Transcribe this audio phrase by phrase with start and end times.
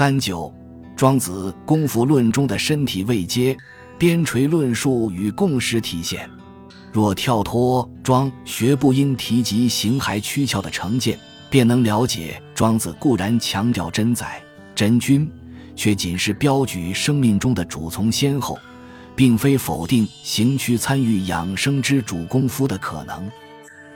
[0.00, 0.50] 三九，
[0.96, 3.54] 庄子《功夫论》中的身体位阶、
[3.98, 6.26] 边陲论述与共识体现。
[6.90, 11.18] 若跳脱庄学不应提及形骸躯壳的成见，
[11.50, 14.40] 便能了解庄子固然强调真宰
[14.74, 15.30] 真君，
[15.76, 18.58] 却仅是标举生命中的主从先后，
[19.14, 23.30] 并非否定行躯参与养生之主功夫的可能。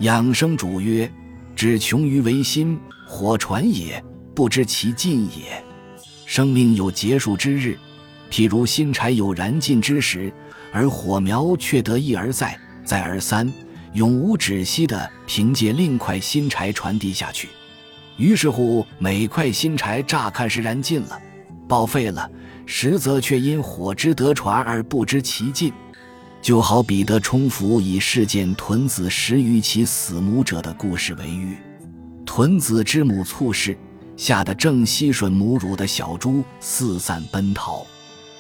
[0.00, 1.11] 养生主曰
[1.57, 5.64] ：“只穷于唯心，火传也，不知其尽也。
[6.27, 7.79] 生命有结束之日，
[8.30, 10.32] 譬如新柴有燃尽之时，
[10.72, 13.50] 而火苗却得一而再。”再而三，
[13.94, 17.48] 永无止息地凭借另块新柴传递下去。
[18.18, 21.18] 于是乎，每块新柴乍看是燃尽了、
[21.67, 22.31] 报废了，
[22.67, 25.72] 实则却因火之得传而不知其尽。
[26.43, 31.56] 就好彼得冲福以事件屯子食于其死母者的故事为喻，
[32.27, 33.75] 屯子之母猝逝，
[34.17, 37.86] 吓得正吸吮母乳的小猪四散奔逃。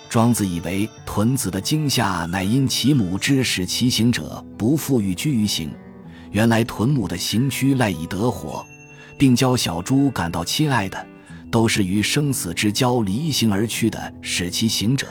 [0.08, 5.70] 庄子以为屯子的惊吓乃因其母之使其行者不复与居于行，
[6.30, 8.64] 原来屯母的行躯赖以得活，
[9.18, 11.06] 并教小猪感到亲爱的，
[11.50, 15.08] 都是于生死之交离行而去的使其行者。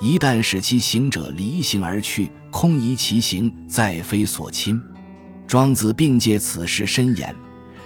[0.00, 4.80] 一旦使其行者离行而去，空移其行，再非所亲。
[5.46, 7.34] 庄子并借此事深言：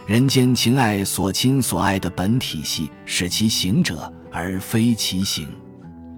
[0.05, 5.47] 人间情爱所亲所爱的本体系，使其行者，而非其行。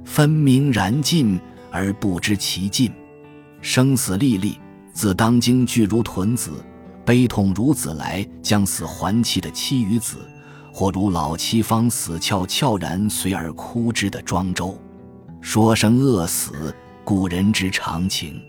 [0.07, 1.39] 分明然尽
[1.71, 2.91] 而不知其尽，
[3.61, 4.59] 生死历历，
[4.95, 6.51] 自当经俱如屯子，
[7.05, 10.17] 悲痛如子来将死还妻的妻与子，
[10.73, 14.79] 或如老妻方死翘悄然随而哭之的庄周，
[15.43, 16.75] 说生饿死，
[17.05, 18.41] 故人之常情。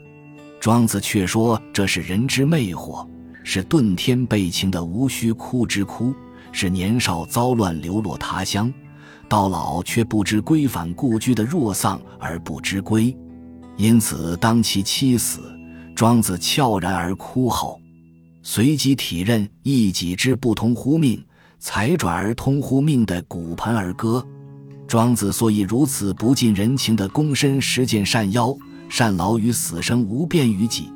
[0.61, 3.05] 庄子却说这是人之魅惑，
[3.47, 6.13] 是遁天背情的无须哭之哭，
[6.51, 8.73] 是年少遭乱流落他乡。
[9.29, 13.15] 到老却不知归返故居的若丧而不知归，
[13.77, 15.41] 因此当其妻死，
[15.95, 17.79] 庄子悄然而哭后，
[18.41, 21.23] 随即体认一己之不同乎命，
[21.59, 24.25] 才转而通乎命的骨盆而歌。
[24.87, 28.55] 庄子所以如此不近人情的躬身实践善妖
[28.89, 30.91] 善劳与死生无变于己，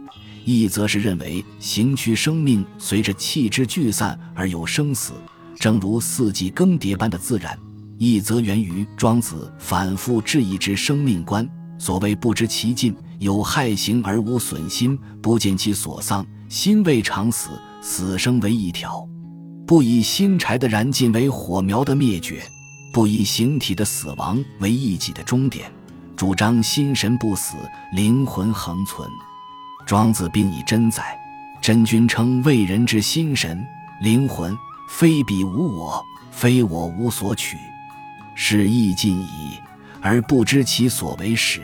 [0.52, 5.14] 一则是认为行躯生命随着气之聚散而有生死，
[5.60, 7.56] 正如四季更迭般的自然。
[8.00, 19.08] 一则源于庄子反复质疑之生命观，所谓不知其尽，有害形而无损心，不见其所丧，心未尝死，死生为一条，
[19.68, 22.42] 不以新柴的燃尽为火苗的灭绝，
[22.92, 25.72] 不以形体的死亡为一己的终点，
[26.16, 27.56] 主张心神不死，
[27.94, 29.08] 灵魂恒存。
[29.90, 31.20] 庄子并以真载
[31.60, 33.66] 真君称为人之心神
[34.02, 34.56] 灵魂，
[34.88, 37.58] 非彼无我，非我无所取。
[38.36, 39.60] 是亦尽矣，
[40.00, 41.64] 而不知其所为始。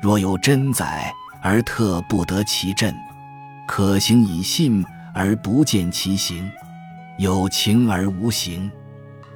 [0.00, 1.12] 若有真载，
[1.42, 2.94] 而特不得其真；
[3.68, 4.82] 可行以信，
[5.12, 6.50] 而不见其行；
[7.18, 8.70] 有情而无形，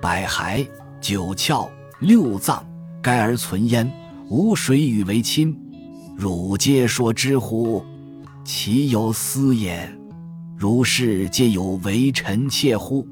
[0.00, 0.66] 百骸、
[0.98, 2.64] 九窍、六脏，
[3.02, 3.92] 该而存焉，
[4.30, 5.54] 无谁与为亲。
[6.16, 7.84] 汝皆说之乎？
[8.50, 9.94] 其有斯焉？
[10.56, 13.06] 如是皆有为臣妾乎？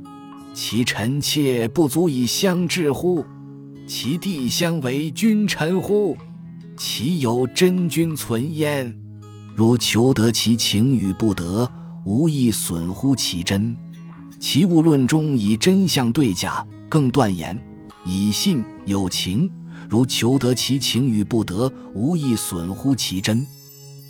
[0.55, 3.23] 其臣妾不足以相治乎？
[3.87, 6.17] 其弟相为君臣乎？
[6.79, 8.99] 其有真君存焉？
[9.55, 11.71] 如求得其情与不得，
[12.07, 13.77] 无益损乎其真？
[14.41, 17.63] 其物论中以真相对假，更断言
[18.07, 19.51] 以信有情，
[19.87, 23.47] 如求得其情与不得，无益损乎其真？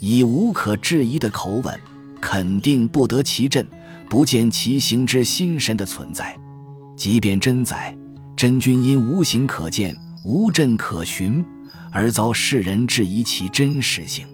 [0.00, 1.80] 以无可置疑的口吻，
[2.20, 3.66] 肯定不得其真，
[4.08, 6.36] 不见其行之心神的存在，
[6.96, 7.96] 即便真在。
[8.36, 11.42] 真君因无形可见、无证可循，
[11.90, 14.26] 而遭世人质疑其真实性。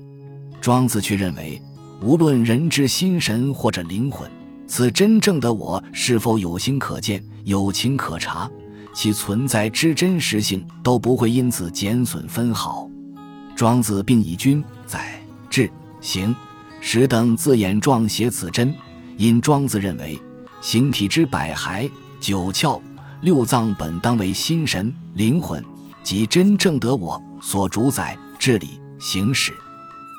[0.60, 1.62] 庄子却认为，
[2.00, 4.28] 无论人之心神或者灵魂，
[4.66, 8.50] 此真正的我是否有形可见、有情可察，
[8.92, 12.90] 其存在之真实性都不会因此减损分毫。
[13.54, 15.21] 庄子并以君、宰、
[15.52, 15.70] 治、
[16.00, 16.34] 行、
[16.80, 18.74] 识等字眼状写此真，
[19.18, 20.18] 因庄子认为，
[20.62, 22.80] 形体之百骸、九窍。
[23.20, 25.62] 六脏本当为心神、灵魂，
[26.02, 29.52] 即真正得我所主宰、治理、行使。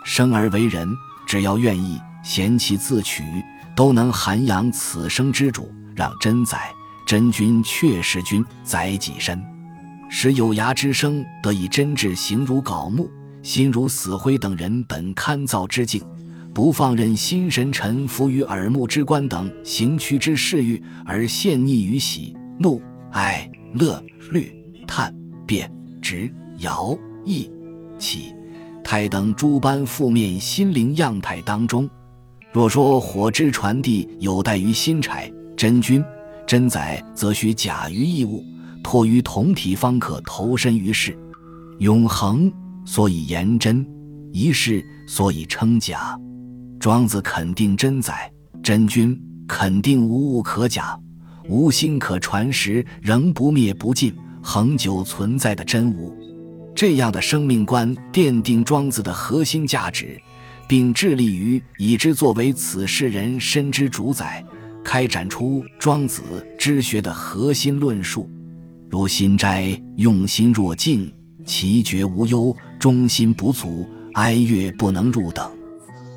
[0.05, 0.87] 生而为人，
[1.27, 3.23] 只要愿意贤其自取，
[3.75, 6.71] 都能涵养此生之主，让真宰
[7.05, 9.43] 真君确实君宰己身，
[10.09, 13.11] 使有涯之生得以真治形如槁木、
[13.43, 16.01] 心如死灰等人本堪造之境，
[16.53, 22.81] 不放任心神臣服于耳目之官等行躯之嗜欲，而陷溺于喜怒。
[23.11, 24.01] 哀乐
[24.31, 24.51] 虑
[24.87, 25.13] 叹
[25.45, 27.51] 变、直、摇、逸、
[27.99, 28.33] 起、
[28.83, 31.87] 态等诸般负面心灵样态当中。
[32.51, 36.03] 若说火之传递有待于心柴、真君、
[36.47, 38.43] 真宰，则需假于异物，
[38.81, 41.17] 托于同体，方可投身于世。
[41.79, 42.51] 永恒，
[42.85, 43.85] 所以言真；
[44.31, 46.17] 一世，所以称假。
[46.79, 48.31] 庄子肯定真宰、
[48.61, 50.99] 真君，肯定无物可假、
[51.47, 56.13] 无心可传时仍不灭不尽、恒久存在的真无。
[56.75, 60.19] 这样的生命观奠定庄子的核心价值，
[60.67, 64.43] 并致力于以之作为此世人身之主宰，
[64.83, 66.21] 开展出庄子
[66.57, 68.29] 之学的核心论述，
[68.89, 71.13] 如心斋用心若静，
[71.45, 72.53] 其觉无忧，
[72.83, 75.49] 中心不足，哀乐不能入等。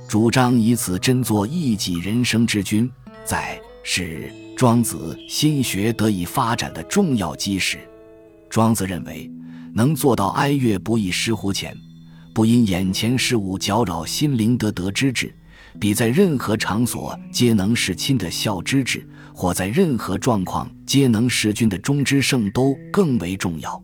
[0.09, 2.91] 主张以此真作一己人生之君，
[3.25, 7.79] 在是庄子心学得以发展的重要基石。
[8.51, 9.31] 庄子认为，
[9.73, 11.73] 能做到哀乐不以失乎前，
[12.35, 15.33] 不因眼前事物搅扰心灵得得之志，
[15.79, 23.81] 比在任何场所皆能事亲的孝之志，或在任何状况皆能事君的忠之圣都更为重要。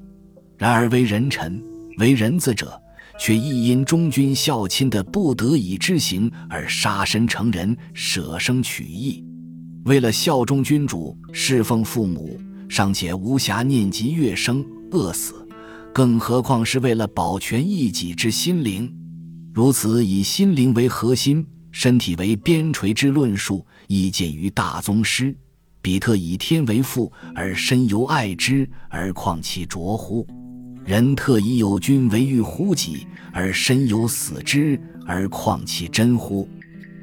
[0.58, 1.62] 然而为人臣、
[1.99, 2.81] 为人子者。
[3.19, 9.25] 却亦因忠君孝亲的不得已之行而杀身成仁、舍生取义。
[9.85, 15.47] 为了效忠君主、侍奉父母，尚且无暇念及乐生饿死，
[15.93, 18.93] 更何况是为了保全一己之心灵？
[19.53, 25.37] 如此以心灵为核心、身体为边陲之论述，亦见于大宗师。
[25.83, 30.27] 比特以天为父而身犹爱之，而况其浊乎？
[30.84, 36.49] 人特以有君为欲乎己，而身有死之，而况其真乎？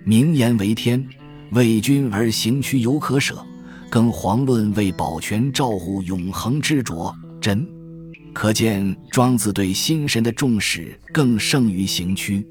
[0.04, 1.04] 名言为天，
[1.52, 3.46] 为君而行躯犹可舍，
[3.90, 7.66] 更遑论为保全照护永恒之浊真？
[8.34, 12.46] 可见庄子对心神的重视更胜于行躯。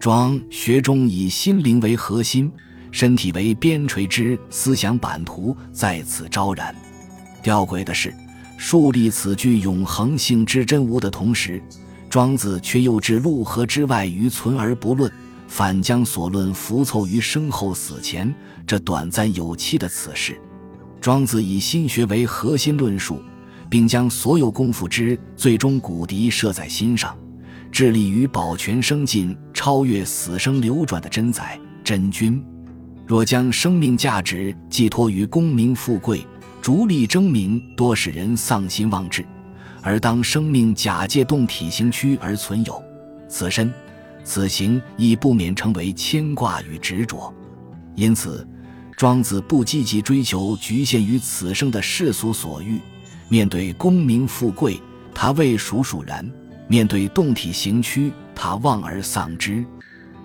[0.00, 2.50] 庄学中以心灵为核心，
[2.90, 6.74] 身体为边陲之思想版图在此昭然。
[7.42, 8.12] 吊诡的是。
[8.64, 11.60] 树立此具永恒性之真无的同时，
[12.08, 15.10] 庄子却又置陆河之外于存而不论，
[15.48, 18.32] 反将所论浮凑于生后死前
[18.64, 20.40] 这短暂有期的此事。
[21.00, 23.20] 庄子以心学为核心论述，
[23.68, 27.18] 并将所有功夫之最终骨笛设在心上，
[27.72, 32.40] 致力于保全生尽、超越死生流转的真宰真君。
[33.08, 36.24] 若将生命价值寄托于功名富贵，
[36.62, 39.24] 逐利争名，多使人丧心忘志；
[39.82, 42.80] 而当生命假借动体形躯而存有，
[43.28, 43.68] 此身、
[44.22, 47.34] 此行亦不免成为牵挂与执着。
[47.96, 48.46] 因此，
[48.96, 52.78] 庄子不积极追求局限于此生的世俗所欲。
[53.28, 54.80] 面对功名富贵，
[55.12, 56.24] 他未属属然；
[56.68, 59.56] 面对动体形躯，他望而丧之。《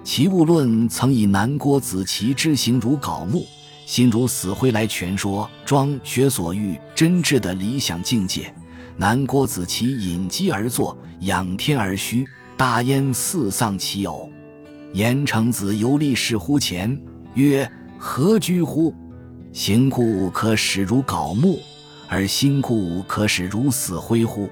[0.04, 3.48] 齐物论》曾以南郭子綦之行如槁木。
[3.88, 8.54] 心如死灰来诠说庄学所欲真挚的理想境界。
[8.98, 14.30] 南郭子綦隐疾而坐，仰天而虚，大焉似丧其偶。
[14.92, 17.02] 言成子游历视乎前，
[17.36, 18.94] 曰：“何居乎？
[19.54, 21.58] 行故可使如槁木，
[22.10, 24.50] 而心故可使如死灰乎？”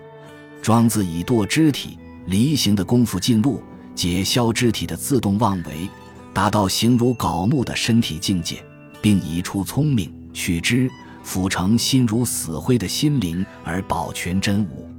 [0.63, 3.61] 庄子以堕肢体离形的功夫进入，
[3.93, 5.89] 解消肢体的自动妄为，
[6.33, 8.63] 达到形如槁木的身体境界。
[9.05, 10.89] 并以出聪明取之，
[11.21, 14.89] 辅成心如死灰的心灵，而保全真武。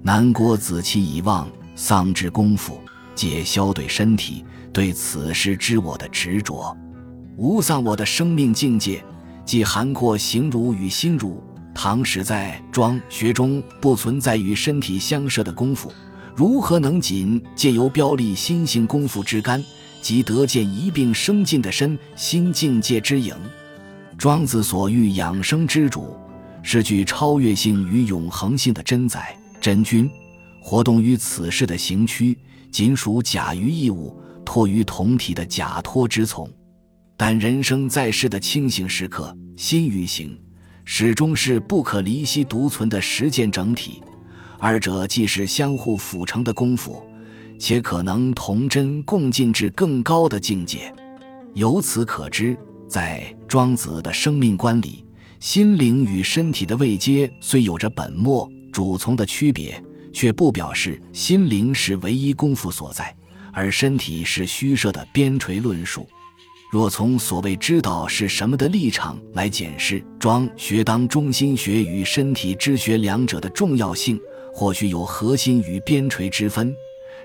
[0.00, 2.80] 南郭子期以望丧之功夫，
[3.14, 6.74] 解消对身体、对此事之我的执着，
[7.36, 9.04] 无丧我的生命境界，
[9.44, 11.44] 即涵括形如与心如。
[11.74, 15.92] 唐史在庄学中不存在与身体相涉的功夫，
[16.34, 19.62] 如何能仅借由标立心性功夫之干？
[20.00, 23.34] 即得见一并生尽的身心境界之影。
[24.18, 26.16] 庄子所欲养生之主，
[26.62, 30.10] 是具超越性与永恒性的真宰真君，
[30.60, 32.36] 活动于此世的行躯，
[32.70, 34.14] 仅属假于异物，
[34.44, 36.50] 托于同体的假托之从。
[37.16, 40.38] 但人生在世的清醒时刻，心与形
[40.84, 44.02] 始终是不可离析独存的实践整体，
[44.58, 47.02] 二者既是相互辅成的功夫。
[47.60, 50.92] 且可能同真共进至更高的境界。
[51.52, 52.56] 由此可知，
[52.88, 55.04] 在庄子的生命观里，
[55.38, 63.14] 心灵与身体的位阶虽有着本末主从的区别，却不表示心灵是唯一功夫所在，
[63.52, 66.08] 而身体是虚设的边陲论述。
[66.72, 74.18] 若从所谓知道是什么的立场来检视庄学当中心学与身体之学两者的重要性。
[74.52, 76.74] 或许有核心与边陲之分。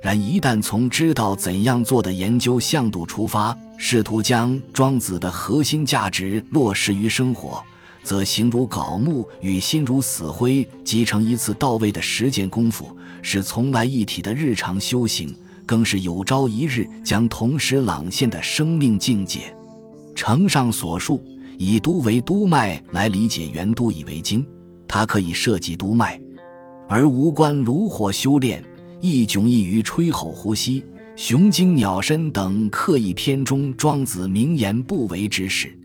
[0.05, 7.59] 然一旦从知道怎样做的研究向度出发，试图将庄子的核心价值落实于生活，
[8.03, 15.35] 则形如槁木与心如死灰集成一次到位的实践功夫，是从来一体的日常修行，
[15.65, 19.51] 更是有朝一日将同时朗现的生命境界。
[20.13, 21.19] 承上所述，
[21.57, 24.45] 以督为督脉来理解原督以为经，
[24.87, 26.21] 它可以涉及督脉，
[26.87, 28.63] 而无关炉火修炼。
[29.01, 30.83] 亦迥异于吹吼呼吸、
[31.15, 35.77] 雄鹰鸟身等刻意篇中庄子名言不为之事。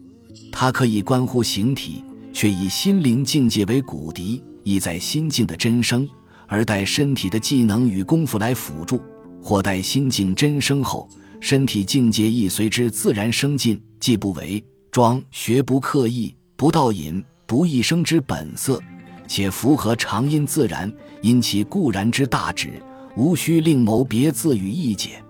[0.53, 6.09] 它可以关乎形体，却以心灵境界为骨笛，意在心境的真声，
[6.47, 8.99] 而待身体的技能与功夫来辅助；
[9.43, 11.09] 或待心境真声后，
[11.41, 18.81] 身体境界亦随之自然升进，既不为庄学不刻意，不道隐，不一生之本色，
[19.29, 22.71] 且符合常因自然，因其固然之大旨。
[23.17, 25.23] 无需另谋别字与意解，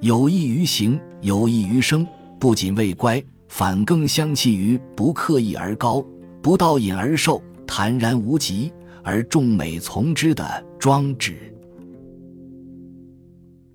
[0.00, 2.06] 有益于行，有益于生，
[2.38, 6.04] 不仅未乖，反更相契于不刻意而高，
[6.42, 11.32] 不道隐而瘦，坦然无极而众美从之的庄子。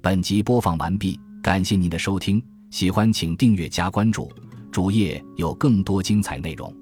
[0.01, 2.41] 本集播放完毕，感谢您的收听，
[2.71, 4.31] 喜欢请订阅加关注，
[4.71, 6.80] 主页有更多精彩内容。